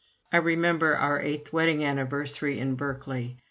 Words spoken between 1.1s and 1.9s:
eighth wedding